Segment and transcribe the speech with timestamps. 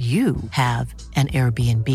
[0.00, 1.86] you have an Airbnb.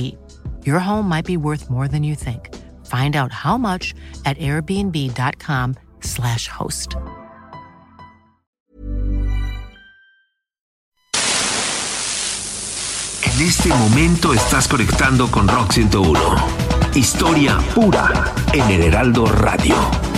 [0.63, 2.53] Your home might be worth more than you think.
[2.85, 6.97] Find out how much at airbnb.com/slash host.
[13.23, 16.35] En este momento estás conectando con Rock 101.
[16.93, 20.14] Historia pura en el Heraldo Radio.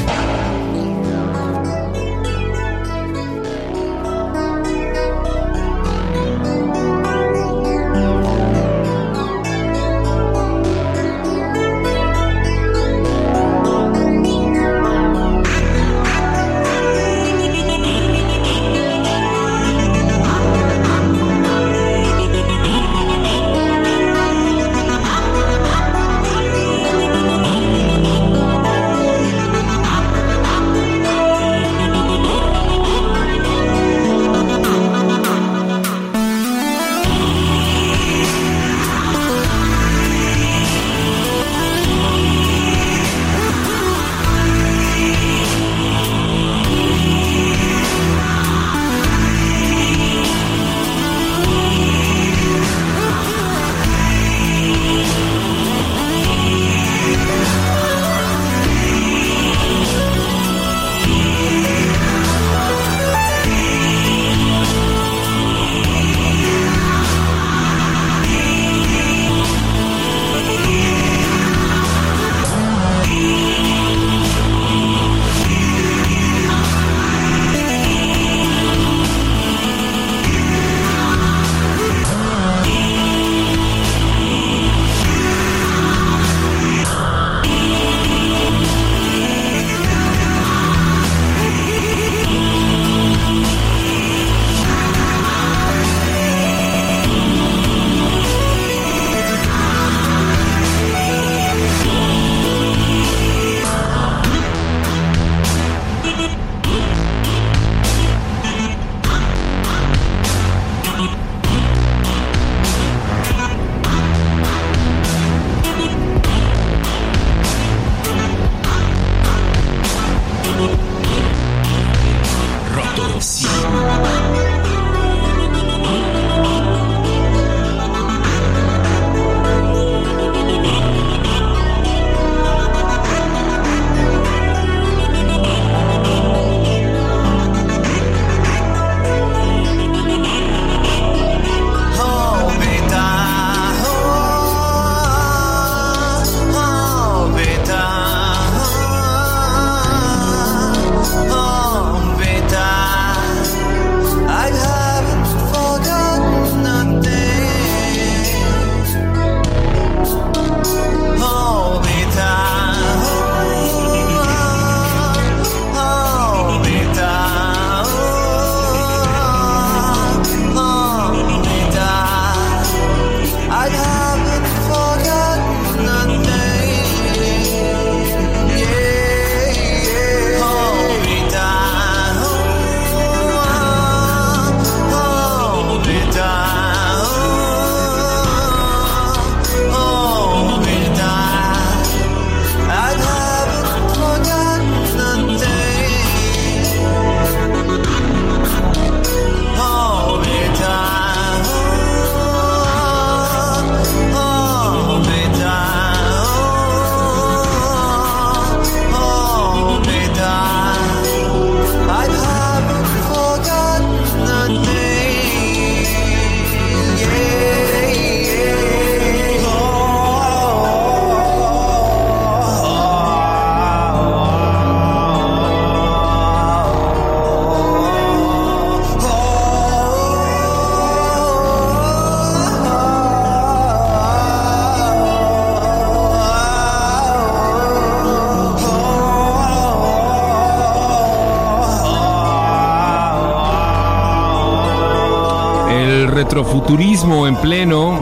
[246.37, 247.99] Retrofuturismo en pleno.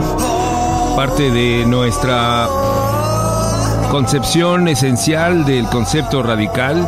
[0.97, 2.49] parte de nuestra
[3.89, 6.85] concepción esencial del concepto radical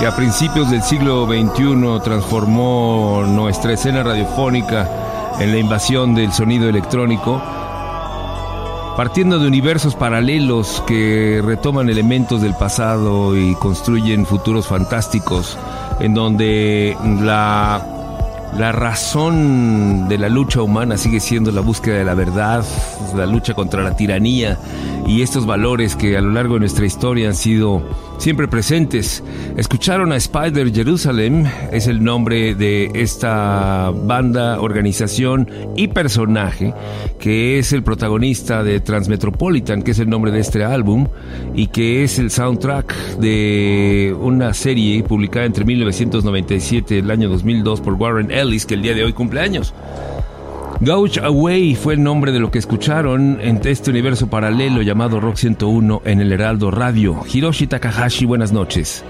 [0.00, 4.88] que a principios del siglo XXI transformó nuestra escena radiofónica
[5.38, 7.42] en la invasión del sonido electrónico,
[8.96, 15.58] partiendo de universos paralelos que retoman elementos del pasado y construyen futuros fantásticos,
[16.00, 17.97] en donde la
[18.56, 22.64] la razón de la lucha humana sigue siendo la búsqueda de la verdad,
[23.16, 24.58] la lucha contra la tiranía
[25.08, 27.82] y estos valores que a lo largo de nuestra historia han sido
[28.18, 29.24] siempre presentes.
[29.56, 36.74] Escucharon a Spider Jerusalem, es el nombre de esta banda, organización y personaje
[37.18, 41.08] que es el protagonista de Transmetropolitan, que es el nombre de este álbum
[41.54, 47.80] y que es el soundtrack de una serie publicada entre 1997 y el año 2002
[47.80, 49.40] por Warren Ellis, que el día de hoy cumple
[50.80, 55.34] Gouch Away fue el nombre de lo que escucharon en este universo paralelo llamado Rock
[55.34, 57.20] 101 en el Heraldo Radio.
[57.28, 59.02] Hiroshi Takahashi, buenas noches.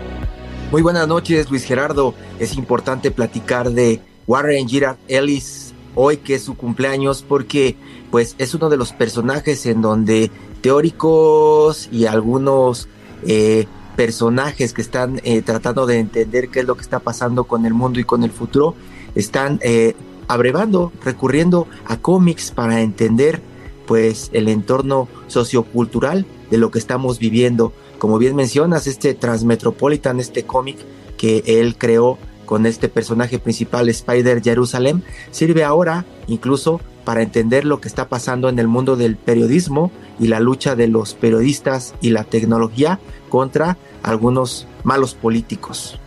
[0.73, 2.15] Muy buenas noches, Luis Gerardo.
[2.39, 7.77] Es importante platicar de Warren Girard Ellis hoy que es su cumpleaños porque
[8.11, 10.31] pues es uno de los personajes en donde
[10.63, 12.89] teóricos y algunos
[13.27, 17.67] eh, personajes que están eh, tratando de entender qué es lo que está pasando con
[17.67, 18.75] el mundo y con el futuro
[19.15, 19.95] están eh,
[20.29, 23.41] abrevando, recurriendo a cómics para entender
[23.87, 27.73] pues el entorno sociocultural de lo que estamos viviendo.
[27.99, 30.77] Como bien mencionas, este Transmetropolitan, este cómic
[31.17, 37.81] que él creó con este personaje principal, Spider Jerusalem, sirve ahora incluso para entender lo
[37.81, 39.91] que está pasando en el mundo del periodismo
[40.21, 45.99] y la lucha de los periodistas y la tecnología contra algunos malos políticos.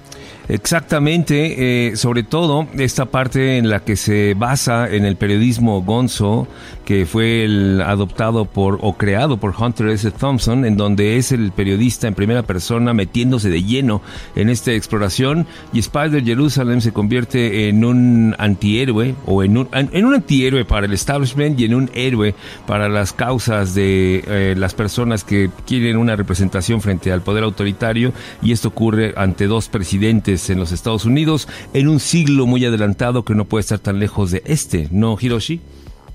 [0.47, 6.47] Exactamente, eh, sobre todo esta parte en la que se basa en el periodismo gonzo,
[6.85, 10.09] que fue el adoptado por o creado por Hunter S.
[10.11, 14.01] Thompson, en donde es el periodista en primera persona metiéndose de lleno
[14.35, 20.05] en esta exploración y Spider Jerusalem se convierte en un antihéroe o en un, en
[20.05, 22.35] un antihéroe para el establishment y en un héroe
[22.65, 28.11] para las causas de eh, las personas que quieren una representación frente al poder autoritario
[28.41, 33.23] y esto ocurre ante dos presidentes en los Estados Unidos en un siglo muy adelantado
[33.23, 35.61] que no puede estar tan lejos de este, ¿no, Hiroshi?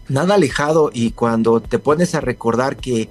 [0.08, 3.08] nada alejado y cuando te pones a recordar que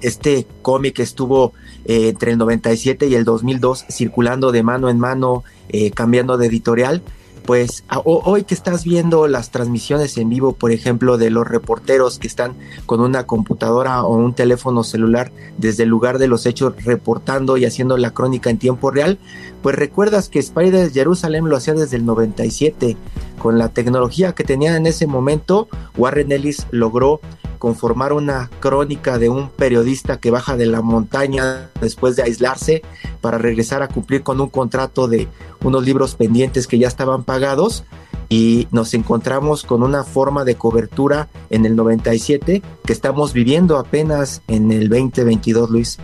[0.00, 1.52] este cómic estuvo
[1.84, 6.46] eh, entre el 97 y el 2002 circulando de mano en mano, eh, cambiando de
[6.46, 7.02] editorial,
[7.46, 12.26] pues hoy que estás viendo las transmisiones en vivo, por ejemplo, de los reporteros que
[12.26, 12.54] están
[12.86, 17.66] con una computadora o un teléfono celular desde el lugar de los hechos reportando y
[17.66, 19.18] haciendo la crónica en tiempo real,
[19.64, 22.98] pues recuerdas que Spider Jerusalem lo hacía desde el 97.
[23.38, 27.22] Con la tecnología que tenían en ese momento, Warren Ellis logró
[27.58, 32.82] conformar una crónica de un periodista que baja de la montaña después de aislarse
[33.22, 35.28] para regresar a cumplir con un contrato de
[35.62, 37.84] unos libros pendientes que ya estaban pagados
[38.28, 44.42] y nos encontramos con una forma de cobertura en el 97 que estamos viviendo apenas
[44.46, 45.98] en el 2022, Luis.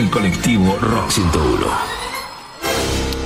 [0.00, 1.66] El colectivo Rock 101.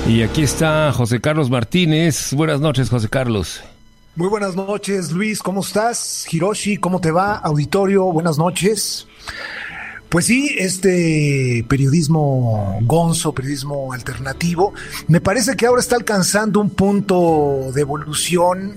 [0.09, 2.33] Y aquí está José Carlos Martínez.
[2.33, 3.62] Buenas noches, José Carlos.
[4.16, 5.40] Muy buenas noches, Luis.
[5.40, 6.26] ¿Cómo estás?
[6.33, 7.37] Hiroshi, ¿cómo te va?
[7.37, 9.07] Auditorio, buenas noches.
[10.09, 14.73] Pues sí, este periodismo gonzo, periodismo alternativo,
[15.09, 18.76] me parece que ahora está alcanzando un punto de evolución,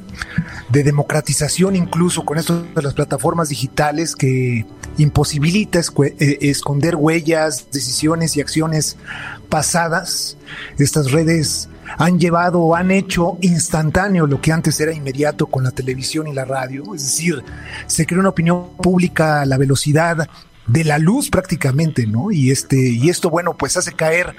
[0.69, 4.65] de democratización incluso con esto de las plataformas digitales que
[4.97, 8.97] imposibilita eh, esconder huellas, decisiones y acciones
[9.49, 10.37] pasadas.
[10.77, 15.71] Estas redes han llevado o han hecho instantáneo lo que antes era inmediato con la
[15.71, 16.83] televisión y la radio.
[16.93, 17.43] Es decir,
[17.85, 20.27] se crea una opinión pública a la velocidad
[20.67, 22.31] de la luz prácticamente, ¿no?
[22.31, 24.35] Y este, y esto, bueno, pues hace caer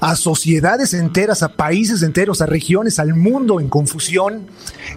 [0.00, 4.46] a sociedades enteras, a países enteros, a regiones, al mundo en confusión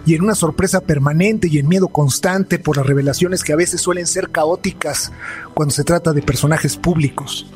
[0.04, 3.80] y en una sorpresa permanente y en miedo constante por las revelaciones que a veces
[3.80, 5.12] suelen ser caóticas
[5.54, 7.46] cuando se trata de personajes públicos.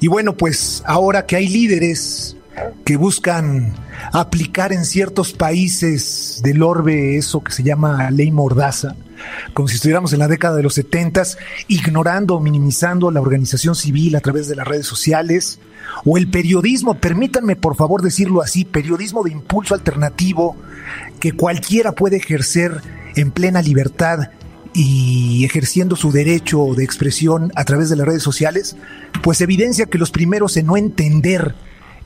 [0.00, 2.36] Y bueno, pues ahora que hay líderes
[2.84, 3.74] que buscan
[4.12, 8.96] aplicar en ciertos países del orbe eso que se llama ley mordaza,
[9.54, 11.22] como si estuviéramos en la década de los 70,
[11.68, 15.58] ignorando o minimizando la organización civil a través de las redes sociales,
[16.04, 20.56] o el periodismo, permítanme por favor decirlo así, periodismo de impulso alternativo
[21.20, 22.80] que cualquiera puede ejercer
[23.14, 24.30] en plena libertad
[24.74, 28.76] y ejerciendo su derecho de expresión a través de las redes sociales,
[29.22, 31.54] pues evidencia que los primeros en no entender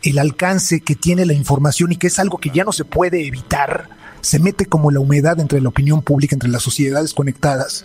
[0.02, 3.26] el alcance que tiene la información y que es algo que ya no se puede
[3.26, 3.88] evitar,
[4.21, 7.85] se mete como la humedad entre la opinión pública, entre las sociedades conectadas,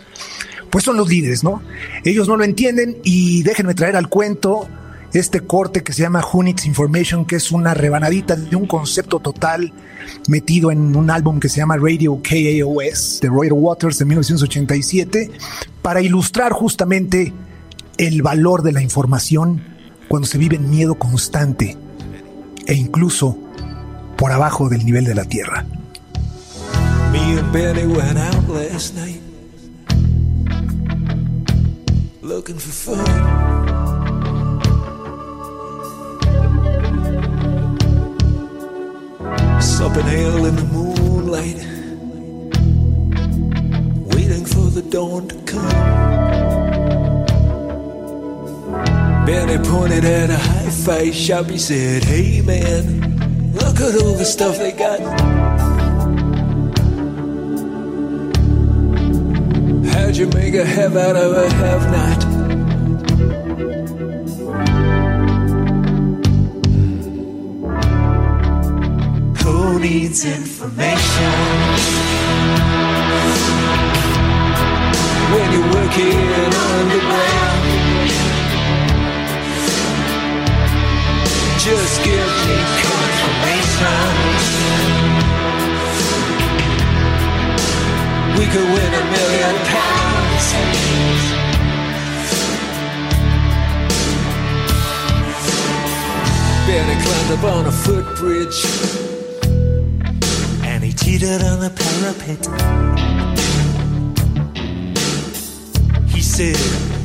[0.70, 1.62] pues son los líderes, ¿no?
[2.04, 4.68] Ellos no lo entienden y déjenme traer al cuento
[5.12, 9.72] este corte que se llama Unix Information, que es una rebanadita de un concepto total
[10.28, 15.30] metido en un álbum que se llama Radio KAOS de Roy Waters de 1987,
[15.82, 17.32] para ilustrar justamente
[17.98, 19.62] el valor de la información
[20.08, 21.76] cuando se vive en miedo constante
[22.66, 23.38] e incluso
[24.16, 25.64] por abajo del nivel de la tierra.
[27.16, 29.22] Me and Benny went out last night
[32.20, 33.06] looking for fun.
[39.62, 41.60] Supping ale in the moonlight,
[44.14, 45.70] waiting for the dawn to come.
[49.24, 51.46] Benny pointed at a hi-fi shop.
[51.46, 55.55] He said, "Hey man, look at all the stuff they got."
[60.16, 62.22] You make a have out of a have not?
[69.42, 71.32] Who needs information?
[75.32, 76.32] When you're working
[76.72, 77.62] underground,
[81.58, 84.36] just give me confirmation.
[88.38, 89.75] we could win a million pounds.
[96.76, 98.62] Barely climbed up on a footbridge,
[100.62, 102.44] and he teetered on the parapet.
[106.06, 106.54] He said,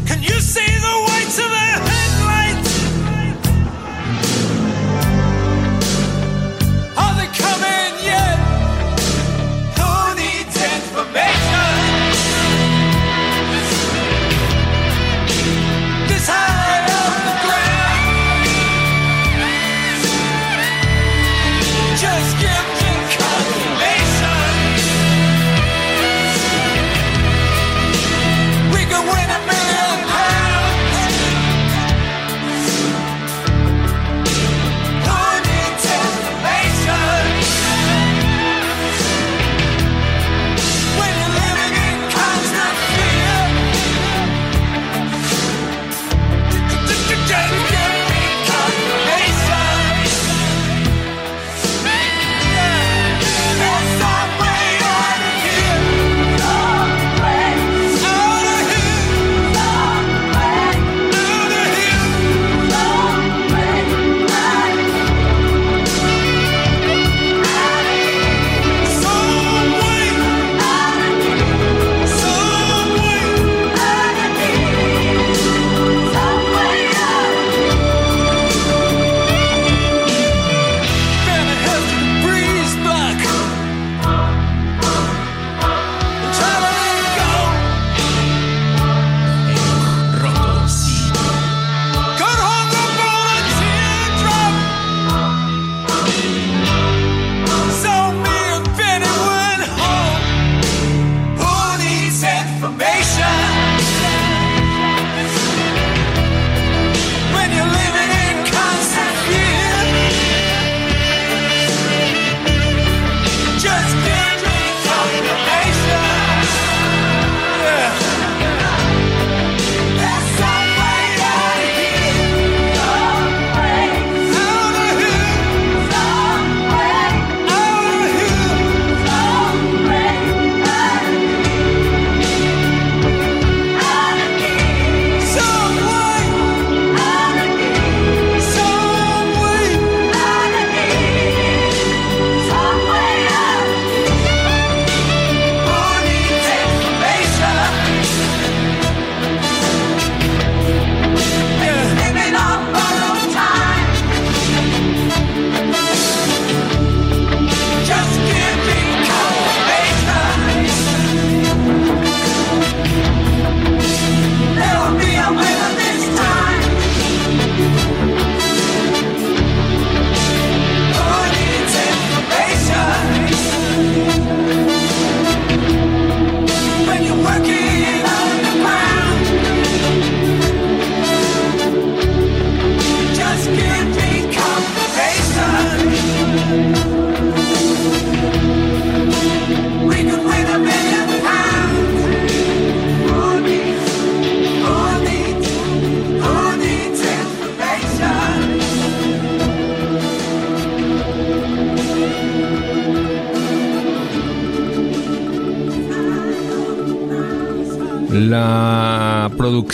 [0.06, 2.01] Can you see the whites of their headlights?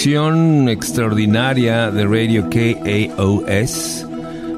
[0.07, 4.07] Producción extraordinaria de Radio KAOS,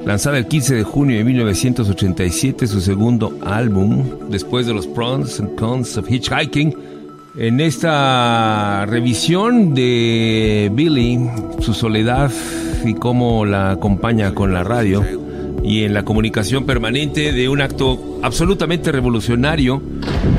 [0.06, 5.56] lanzada el 15 de junio de 1987, su segundo álbum, después de los Pros and
[5.56, 6.76] Cons of Hitchhiking.
[7.36, 11.20] En esta revisión de Billy,
[11.62, 12.32] su soledad
[12.86, 15.04] y cómo la acompaña con la radio,
[15.70, 19.80] y en la comunicación permanente de un acto absolutamente revolucionario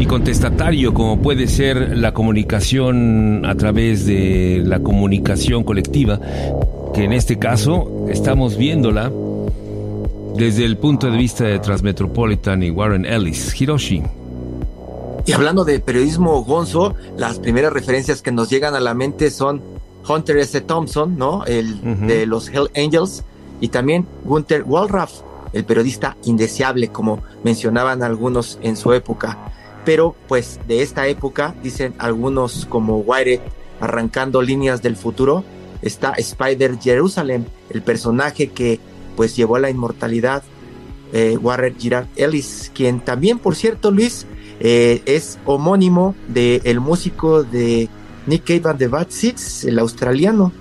[0.00, 6.18] y contestatario como puede ser la comunicación a través de la comunicación colectiva,
[6.92, 9.12] que en este caso estamos viéndola
[10.34, 13.54] desde el punto de vista de Transmetropolitan y Warren Ellis.
[13.60, 14.02] Hiroshi.
[15.26, 19.62] Y hablando de periodismo gonzo, las primeras referencias que nos llegan a la mente son
[20.08, 20.60] Hunter S.
[20.62, 21.44] Thompson, ¿no?
[21.44, 23.22] El de los Hell Angels,
[23.60, 25.20] y también Gunther Wallraff,
[25.52, 29.38] el periodista indeseable, como mencionaban algunos en su época.
[29.84, 33.40] Pero pues de esta época, dicen algunos como Wire,
[33.80, 35.44] arrancando líneas del futuro,
[35.82, 38.78] está Spider Jerusalem, el personaje que
[39.16, 40.42] pues llevó a la inmortalidad
[41.12, 44.26] eh, Warren Girard Ellis, quien también, por cierto, Luis,
[44.60, 47.88] eh, es homónimo del el músico de
[48.26, 50.52] Nick Cave and the Bad Seeds, el australiano.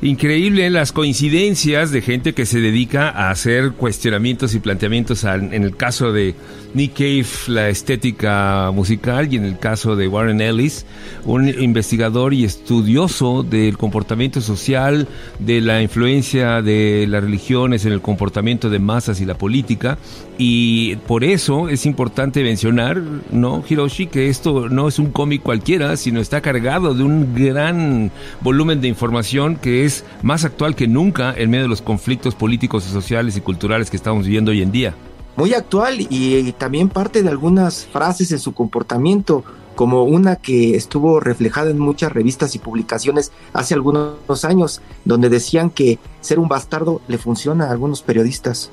[0.00, 5.74] Increíble las coincidencias de gente que se dedica a hacer cuestionamientos y planteamientos en el
[5.76, 6.36] caso de
[6.72, 10.86] Nick Cave, la estética musical, y en el caso de Warren Ellis,
[11.24, 15.08] un investigador y estudioso del comportamiento social,
[15.40, 19.98] de la influencia de las religiones en el comportamiento de masas y la política.
[20.40, 24.06] Y por eso es importante mencionar, ¿no, Hiroshi?
[24.06, 28.86] Que esto no es un cómic cualquiera, sino está cargado de un gran volumen de
[28.86, 33.40] información que es más actual que nunca en medio de los conflictos políticos, sociales y
[33.40, 34.94] culturales que estamos viviendo hoy en día.
[35.34, 39.42] Muy actual y, también parte de algunas frases en su comportamiento,
[39.74, 45.70] como una que estuvo reflejada en muchas revistas y publicaciones hace algunos años, donde decían
[45.70, 48.70] que ser un bastardo le funciona a algunos periodistas.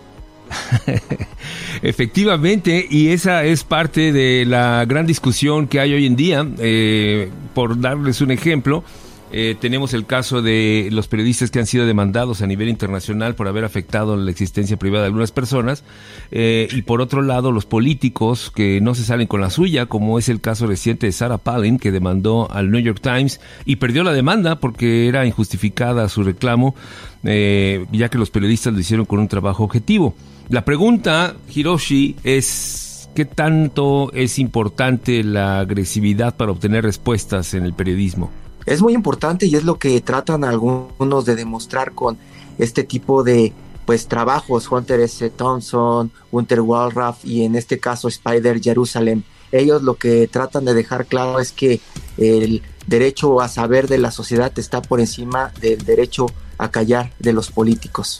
[1.81, 6.47] Efectivamente, y esa es parte de la gran discusión que hay hoy en día.
[6.59, 8.83] Eh, por darles un ejemplo,
[9.31, 13.47] eh, tenemos el caso de los periodistas que han sido demandados a nivel internacional por
[13.47, 15.83] haber afectado la existencia privada de algunas personas.
[16.31, 20.19] Eh, y por otro lado, los políticos que no se salen con la suya, como
[20.19, 24.03] es el caso reciente de Sarah Palin, que demandó al New York Times y perdió
[24.03, 26.75] la demanda porque era injustificada su reclamo,
[27.23, 30.15] eh, ya que los periodistas lo hicieron con un trabajo objetivo.
[30.49, 37.73] La pregunta, Hiroshi, es ¿qué tanto es importante la agresividad para obtener respuestas en el
[37.73, 38.29] periodismo?
[38.65, 42.17] Es muy importante y es lo que tratan algunos de demostrar con
[42.59, 43.53] este tipo de
[43.85, 45.29] pues trabajos, Hunter S.
[45.31, 49.23] Thompson, Winter Walraff y en este caso Spider Jerusalem.
[49.51, 51.79] Ellos lo que tratan de dejar claro es que
[52.17, 56.27] el derecho a saber de la sociedad está por encima del derecho
[56.57, 58.19] a callar de los políticos.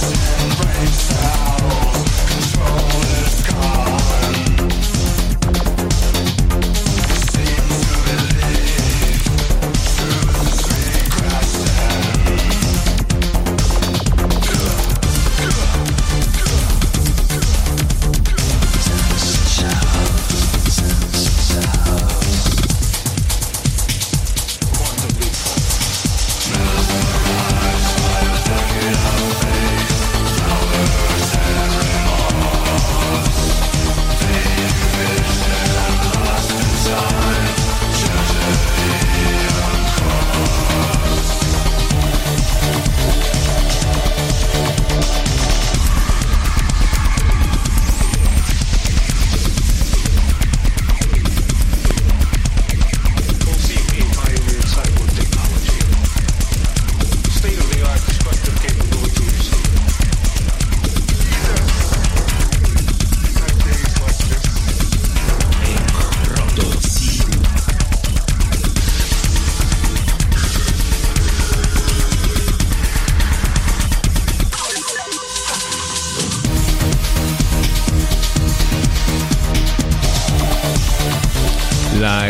[0.00, 0.08] La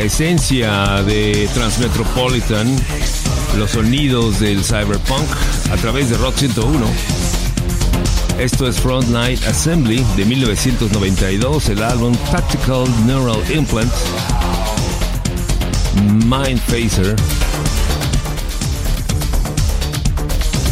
[0.02, 2.74] esencia de Transmetropolitan,
[3.58, 5.28] los sonidos del cyberpunk
[5.72, 6.86] a través de Rock 101.
[8.38, 13.92] Esto es Front Night Assembly de 1992, el álbum Tactical Neural Implant,
[16.24, 17.16] Mind Phaser.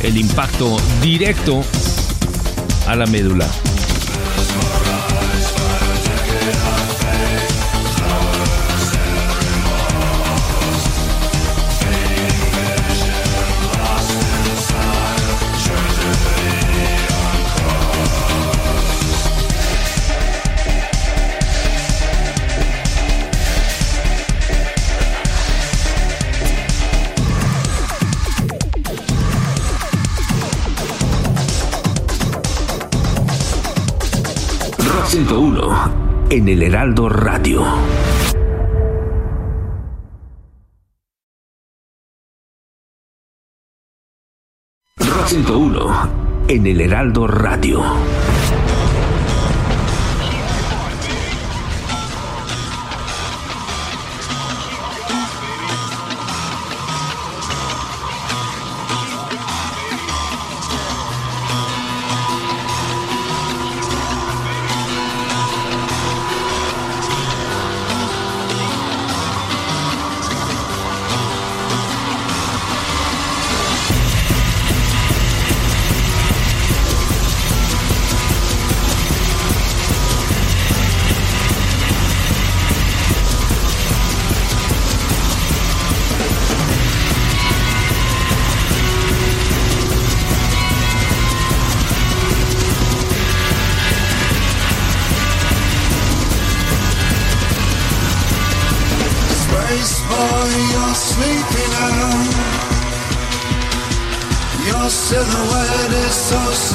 [0.02, 1.62] El impacto directo
[2.86, 3.46] a la médula.
[35.26, 37.64] 101 en el Heraldo Radio.
[44.96, 46.11] Rock 101
[46.46, 47.83] en el Heraldo Radio.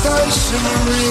[0.03, 1.07] Stationary.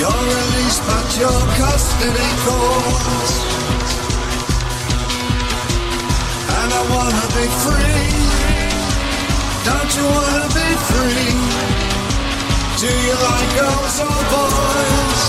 [0.00, 3.32] You're released, but your custody calls.
[6.58, 8.08] And I wanna be free.
[9.68, 11.34] Don't you wanna be free?
[12.80, 15.22] Do you like girls or boys?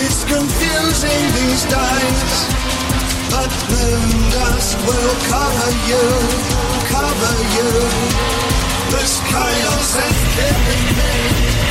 [0.00, 2.32] It's confusing these days,
[3.32, 6.04] but moon dust will cover you,
[6.94, 8.45] cover you.
[8.90, 11.65] This chaos is killing me.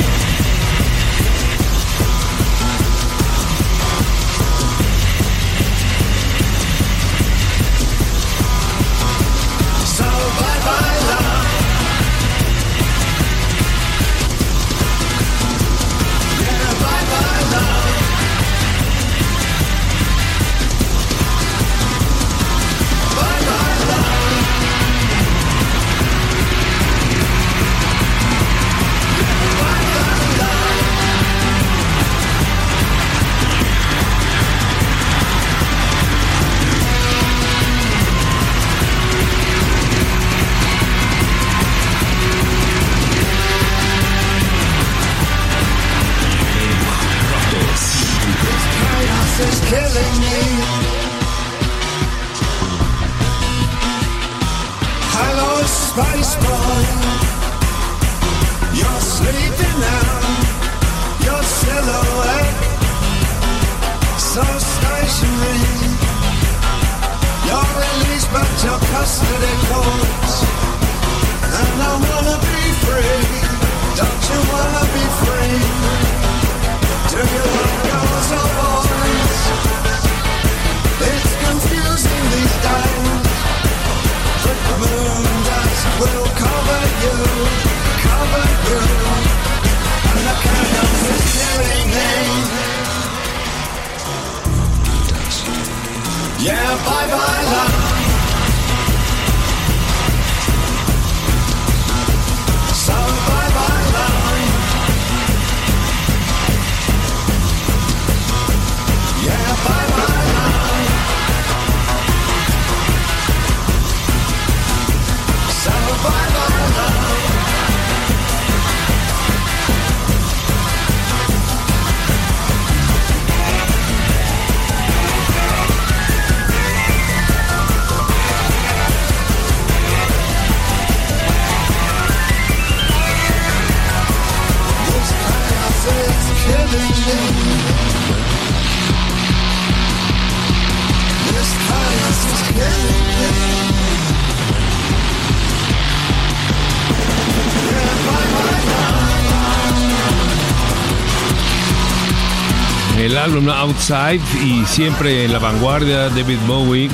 [153.26, 156.92] Álbum Outside y siempre en la vanguardia David Bowie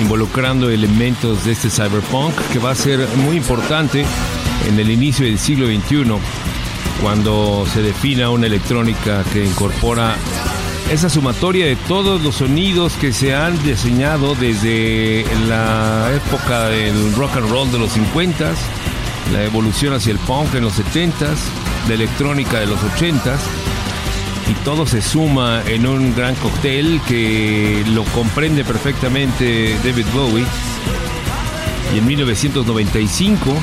[0.00, 4.06] involucrando elementos de este cyberpunk que va a ser muy importante
[4.66, 6.14] en el inicio del siglo XXI
[7.02, 10.16] cuando se defina una electrónica que incorpora
[10.90, 17.36] esa sumatoria de todos los sonidos que se han diseñado desde la época del rock
[17.36, 18.56] and roll de los 50s,
[19.30, 21.36] la evolución hacia el punk en los 70s,
[21.86, 23.69] la electrónica de los 80s
[24.50, 30.44] y todo se suma en un gran cóctel que lo comprende perfectamente David Bowie.
[31.94, 33.54] Y en 1995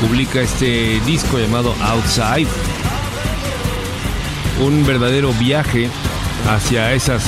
[0.00, 2.48] publica este disco llamado Outside,
[4.60, 5.90] un verdadero viaje
[6.48, 7.24] hacia esas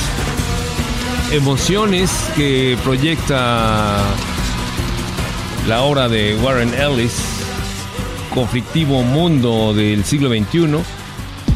[1.31, 4.03] emociones que proyecta
[5.67, 7.13] la obra de Warren Ellis,
[8.33, 11.00] conflictivo mundo del siglo XXI,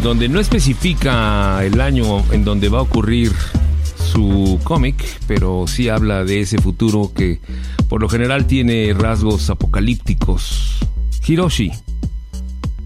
[0.05, 3.31] donde no especifica el año en donde va a ocurrir
[3.97, 7.41] su cómic, pero sí habla de ese futuro que
[7.89, 10.77] por lo general tiene rasgos apocalípticos.
[11.27, 11.71] Hiroshi.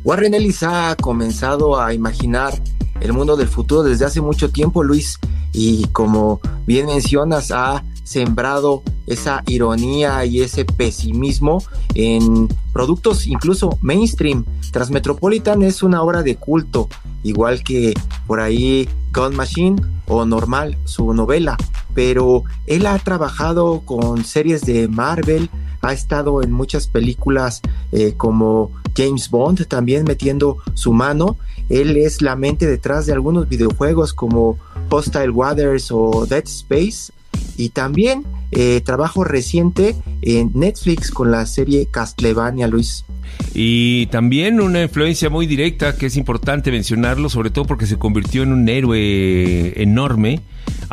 [0.05, 2.53] Warren Ellis ha comenzado a imaginar
[3.01, 5.19] el mundo del futuro desde hace mucho tiempo, Luis,
[5.51, 14.45] y como bien mencionas, ha sembrado esa ironía y ese pesimismo en productos incluso mainstream.
[14.71, 16.89] Transmetropolitan es una obra de culto,
[17.21, 17.93] igual que
[18.25, 19.75] por ahí Gun Machine
[20.07, 21.55] o Normal, su novela,
[21.93, 25.47] pero él ha trabajado con series de Marvel,
[25.81, 31.37] ha estado en muchas películas eh, como James Bond, también metiendo su mano.
[31.69, 34.57] Él es la mente detrás de algunos videojuegos como
[34.89, 37.13] Hostile Waters o Dead Space.
[37.57, 43.05] Y también eh, trabajo reciente en Netflix con la serie Castlevania, Luis.
[43.53, 48.43] Y también una influencia muy directa que es importante mencionarlo, sobre todo porque se convirtió
[48.43, 50.41] en un héroe enorme.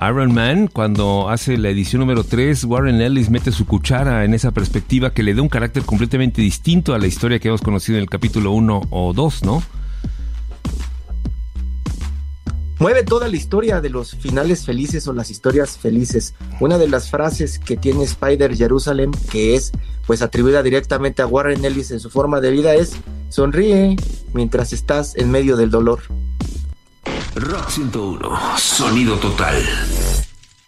[0.03, 4.51] Iron Man, cuando hace la edición número 3, Warren Ellis mete su cuchara en esa
[4.51, 8.03] perspectiva que le da un carácter completamente distinto a la historia que hemos conocido en
[8.03, 9.63] el capítulo 1 o 2, ¿no?
[12.79, 16.35] Mueve toda la historia de los finales felices o las historias felices.
[16.61, 19.73] Una de las frases que tiene Spider Jerusalem, que es
[20.07, 22.93] pues atribuida directamente a Warren Ellis en su forma de vida, es
[23.31, 23.97] sonríe
[24.35, 26.01] mientras estás en medio del dolor.
[27.35, 29.57] Rock 101, sonido total.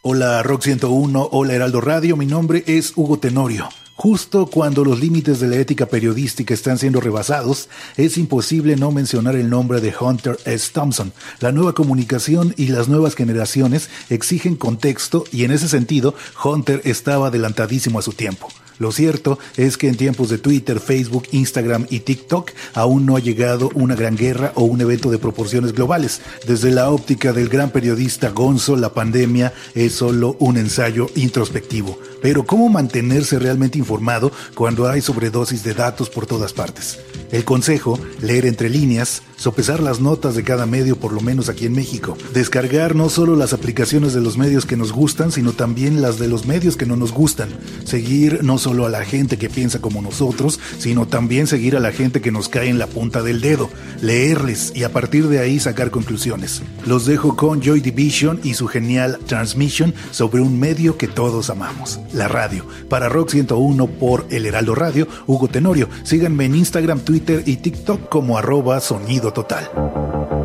[0.01, 3.69] Hola Rock 101, hola Heraldo Radio, mi nombre es Hugo Tenorio.
[4.01, 9.35] Justo cuando los límites de la ética periodística están siendo rebasados, es imposible no mencionar
[9.35, 10.71] el nombre de Hunter S.
[10.73, 11.13] Thompson.
[11.41, 17.27] La nueva comunicación y las nuevas generaciones exigen contexto y en ese sentido, Hunter estaba
[17.27, 18.49] adelantadísimo a su tiempo.
[18.79, 23.21] Lo cierto es que en tiempos de Twitter, Facebook, Instagram y TikTok aún no ha
[23.21, 26.21] llegado una gran guerra o un evento de proporciones globales.
[26.47, 31.99] Desde la óptica del gran periodista Gonzo, la pandemia es solo un ensayo introspectivo.
[32.23, 36.99] Pero ¿cómo mantenerse realmente informado cuando hay sobredosis de datos por todas partes?
[37.31, 41.67] El consejo, leer entre líneas, sopesar las notas de cada medio, por lo menos aquí
[41.67, 46.01] en México, descargar no solo las aplicaciones de los medios que nos gustan, sino también
[46.01, 47.51] las de los medios que no nos gustan,
[47.85, 51.81] seguir no solo solo a la gente que piensa como nosotros, sino también seguir a
[51.81, 53.71] la gente que nos cae en la punta del dedo,
[54.03, 56.61] leerles y a partir de ahí sacar conclusiones.
[56.87, 61.99] Los dejo con Joy Division y su genial Transmission sobre un medio que todos amamos,
[62.13, 62.67] la radio.
[62.91, 65.89] Para Rock 101 por El Heraldo Radio, Hugo Tenorio.
[66.03, 70.38] Síganme en Instagram, Twitter y TikTok como arroba sonido total.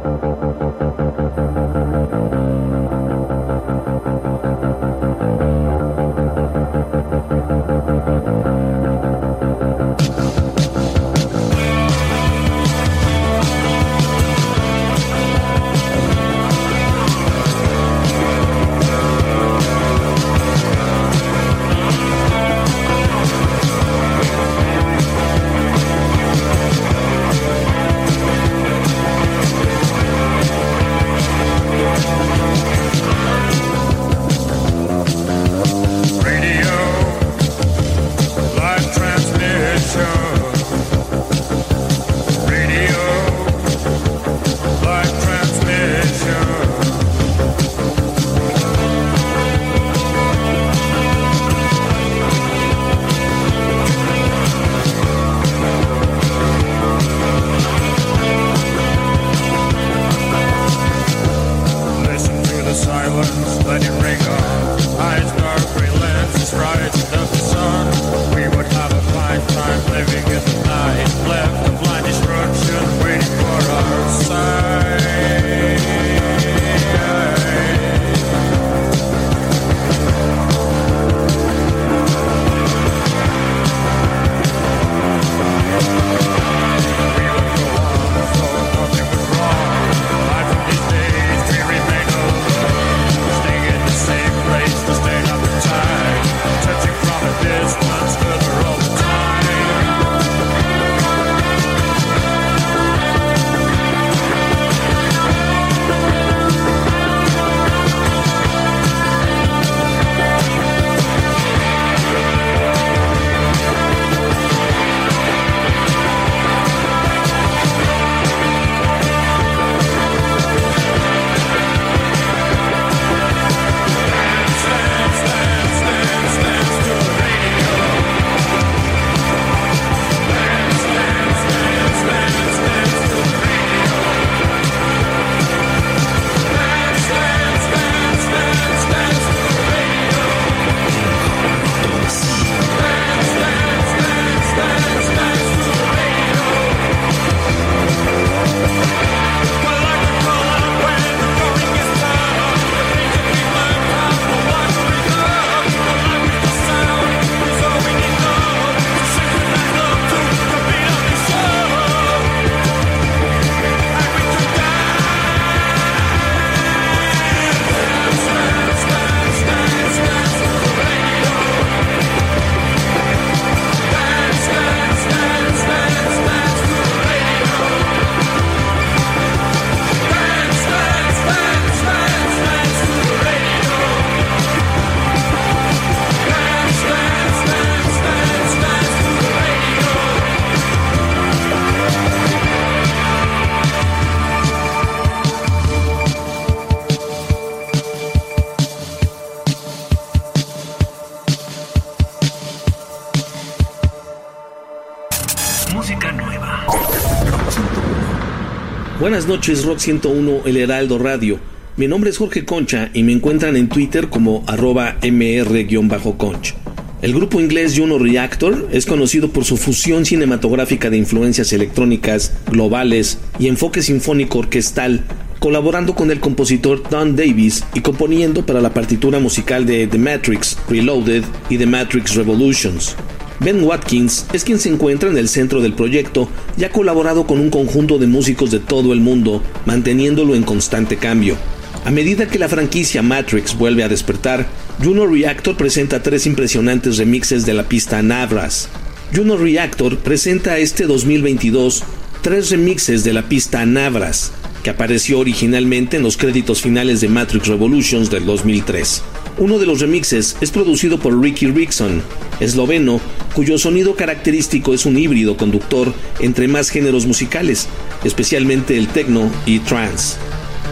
[209.13, 211.37] Buenas noches, Rock 101, El Heraldo Radio.
[211.77, 216.55] Mi nombre es Jorge Concha y me encuentran en Twitter como arroba mr-conch.
[217.03, 223.19] El grupo inglés Juno Reactor es conocido por su fusión cinematográfica de influencias electrónicas, globales
[223.37, 225.03] y enfoque sinfónico orquestal,
[225.37, 230.57] colaborando con el compositor Don Davis y componiendo para la partitura musical de The Matrix
[230.67, 232.95] Reloaded y The Matrix Revolutions.
[233.43, 237.41] Ben Watkins es quien se encuentra en el centro del proyecto y ha colaborado con
[237.41, 241.35] un conjunto de músicos de todo el mundo, manteniéndolo en constante cambio.
[241.83, 244.47] A medida que la franquicia Matrix vuelve a despertar,
[244.81, 248.69] Juno Reactor presenta tres impresionantes remixes de la pista Navras.
[249.13, 251.83] Juno Reactor presenta este 2022
[252.21, 254.31] tres remixes de la pista Navras,
[254.63, 259.03] que apareció originalmente en los créditos finales de Matrix Revolutions del 2003.
[259.39, 262.03] Uno de los remixes es producido por Ricky Rickson,
[262.39, 263.01] esloveno,
[263.33, 267.67] cuyo sonido característico es un híbrido conductor entre más géneros musicales,
[268.03, 270.17] especialmente el techno y trance.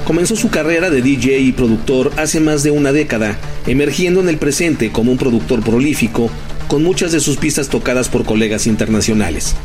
[0.05, 4.38] Comenzó su carrera de DJ y productor hace más de una década, emergiendo en el
[4.38, 6.30] presente como un productor prolífico
[6.68, 9.55] con muchas de sus pistas tocadas por colegas internacionales.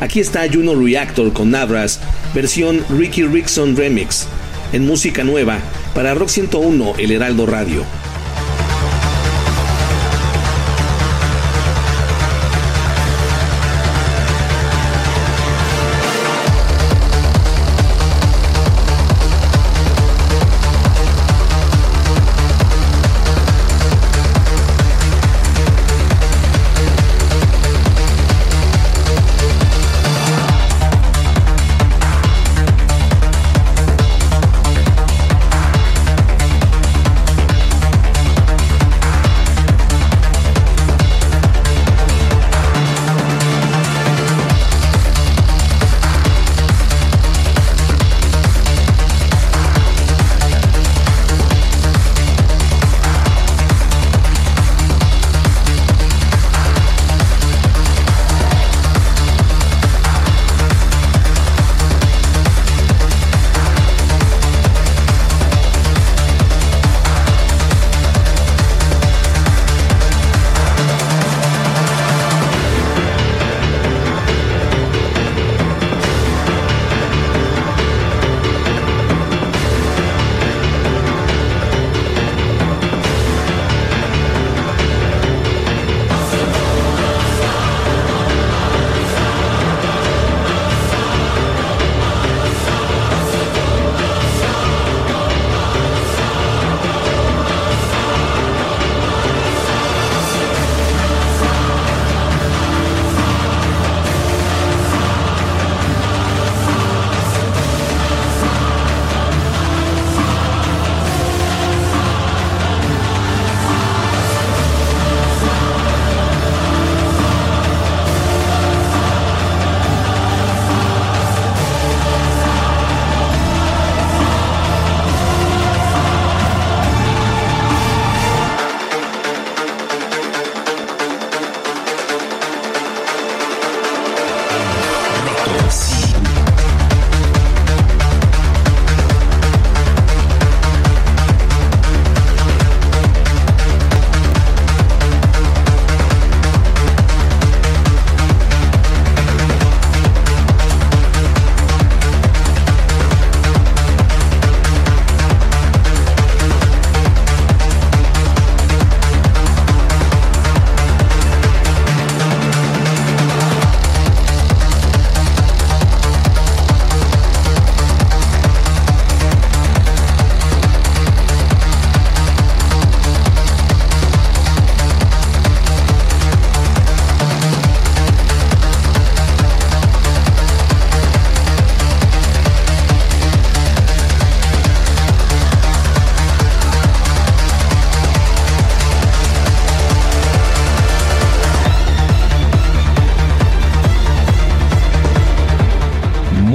[0.00, 1.98] Aquí está Juno Reactor con Navras,
[2.34, 4.26] versión Ricky Rickson Remix,
[4.74, 5.60] en música nueva
[5.94, 7.84] para Rock 101 El Heraldo Radio.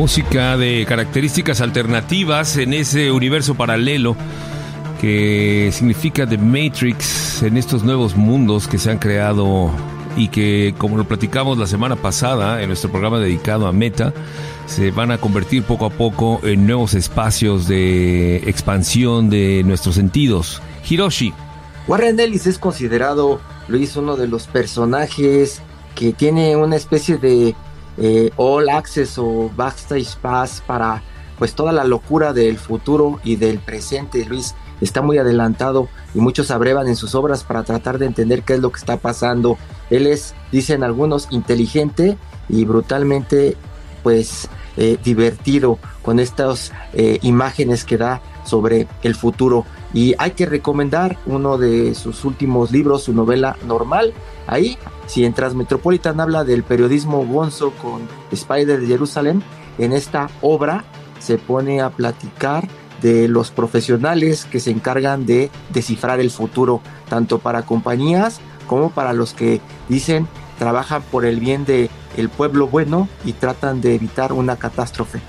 [0.10, 4.16] Música de características alternativas en ese universo paralelo
[5.00, 9.70] que significa The Matrix en estos nuevos mundos que se han creado
[10.18, 14.12] y que, como lo platicamos la semana pasada en nuestro programa dedicado a Meta,
[14.66, 20.60] se van a convertir poco a poco en nuevos espacios de expansión de nuestros sentidos.
[20.90, 21.36] Hiroshi.
[21.88, 25.62] Warren Ellis es considerado, Luis, uno de los personajes
[25.94, 27.54] que tiene una especie de
[28.00, 31.04] eh, All Access o Backstage Pass para
[31.38, 34.26] pues toda la locura del futuro y del presente.
[34.26, 38.54] Luis está muy adelantado y muchos abrevan en sus obras para tratar de entender qué
[38.56, 39.58] es lo que está pasando.
[39.90, 42.18] Él es, dicen algunos, inteligente
[42.50, 43.56] y brutalmente
[44.04, 49.66] pues eh, divertido con estas eh, imágenes que da sobre el futuro.
[49.94, 54.14] Y hay que recomendar uno de sus últimos libros, su novela normal.
[54.46, 54.78] Ahí
[55.10, 59.42] si en Transmetropolitan habla del periodismo gonzo con Spider de Jerusalén,
[59.80, 60.84] en esta obra
[61.20, 62.68] se pone a platicar
[63.02, 69.14] de los profesionales que se encargan de descifrar el futuro, tanto para compañías como para
[69.14, 70.28] los que dicen
[70.60, 75.22] trabajan por el bien del el pueblo bueno y tratan de evitar una catástrofe.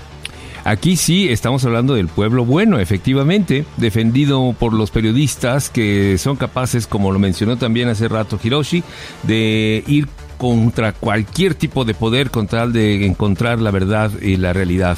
[0.63, 6.85] Aquí sí estamos hablando del pueblo bueno, efectivamente, defendido por los periodistas que son capaces,
[6.85, 8.83] como lo mencionó también hace rato Hiroshi,
[9.23, 10.07] de ir
[10.37, 14.97] contra cualquier tipo de poder con tal de encontrar la verdad y la realidad.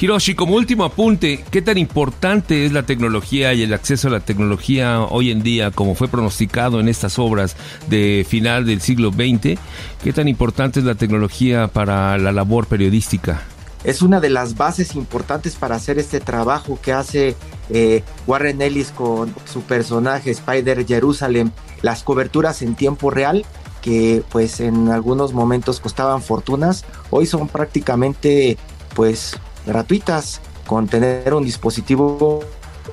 [0.00, 4.20] Hiroshi, como último apunte, ¿qué tan importante es la tecnología y el acceso a la
[4.20, 7.56] tecnología hoy en día, como fue pronosticado en estas obras
[7.88, 9.60] de final del siglo XX?
[10.02, 13.42] ¿Qué tan importante es la tecnología para la labor periodística?
[13.84, 17.36] Es una de las bases importantes para hacer este trabajo que hace
[17.70, 21.50] eh, Warren Ellis con su personaje Spider Jerusalem,
[21.82, 23.44] las coberturas en tiempo real
[23.80, 28.58] que pues en algunos momentos costaban fortunas, hoy son prácticamente
[28.94, 32.40] pues gratuitas con tener un dispositivo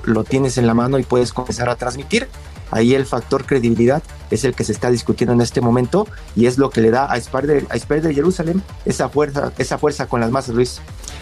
[0.04, 2.28] lo tienes en la mano y puedes comenzar a transmitir.
[2.70, 6.06] Ahí el factor credibilidad es el que se está discutiendo en este momento
[6.36, 10.20] y es lo que le da a Spider, a Jerusalem esa fuerza, esa fuerza con
[10.20, 10.80] las masas, Luis.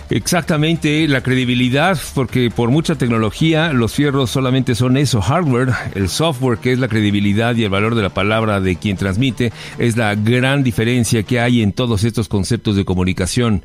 [0.08, 6.58] Exactamente, la credibilidad, porque por mucha tecnología los fierros solamente son eso, hardware, el software
[6.58, 10.14] que es la credibilidad y el valor de la palabra de quien transmite, es la
[10.14, 13.64] gran diferencia que hay en todos estos conceptos de comunicación.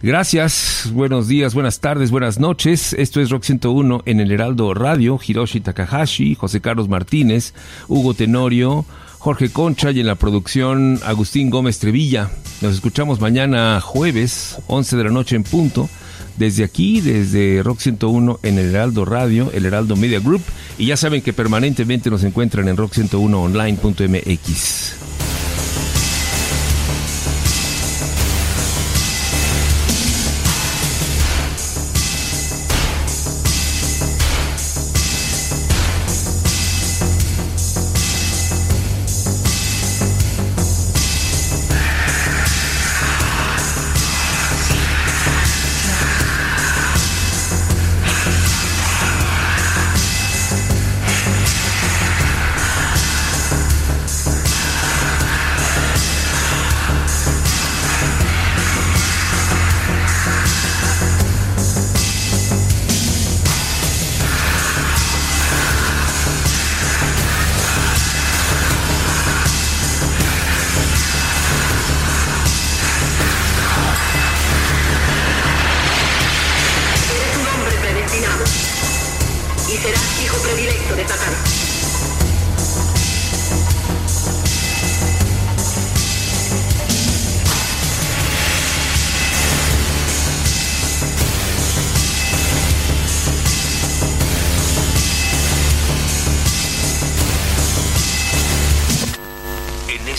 [0.00, 2.94] Gracias, buenos días, buenas tardes, buenas noches.
[2.94, 7.52] Esto es Rock 101 en el Heraldo Radio, Hiroshi Takahashi, José Carlos Martínez,
[7.88, 8.86] Hugo Tenorio,
[9.22, 12.28] Jorge Concha y en la producción Agustín Gómez Trevilla.
[12.60, 15.88] Nos escuchamos mañana jueves, 11 de la noche en punto,
[16.38, 20.42] desde aquí, desde Rock 101 en el Heraldo Radio, el Heraldo Media Group.
[20.76, 25.11] Y ya saben que permanentemente nos encuentran en rock101online.mx.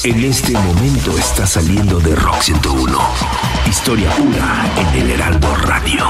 [0.06, 3.00] En este momento está saliendo de Rock 101.
[3.66, 6.06] Historia pura en el Heraldo Radio.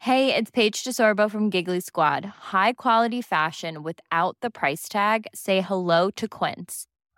[0.00, 2.26] Hey, it's Paige DeSorbo from Giggly Squad.
[2.52, 5.26] High quality fashion without the price tag.
[5.34, 6.89] Say hello to Quince.